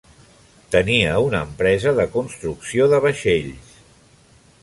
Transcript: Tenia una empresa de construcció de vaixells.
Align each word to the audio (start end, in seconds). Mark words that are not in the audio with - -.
Tenia 0.75 1.11
una 1.25 1.41
empresa 1.49 1.93
de 2.01 2.07
construcció 2.15 2.87
de 2.95 3.03
vaixells. 3.05 3.79